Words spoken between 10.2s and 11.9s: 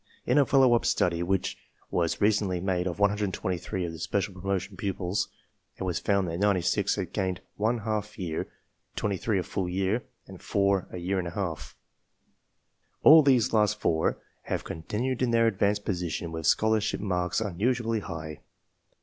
and 4 a year and a half.